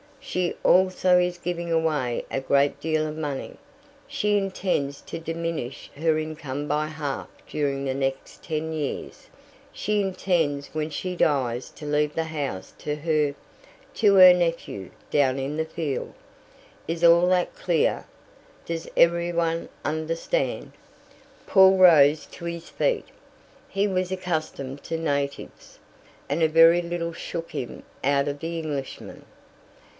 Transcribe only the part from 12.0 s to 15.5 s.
the house to her to her nephew, down